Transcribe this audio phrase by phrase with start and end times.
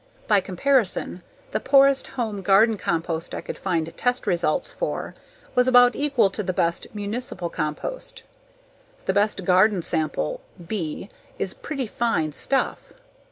[0.27, 1.21] By comparison,
[1.51, 5.13] the poorest home garden compost I could find test results for
[5.53, 8.23] was about equal to the best municipal compost.
[9.05, 12.93] The best garden sample ("B") is pretty fine stuff.